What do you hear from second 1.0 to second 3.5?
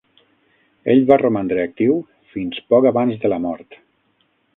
va romandre actiu fins poc abans de la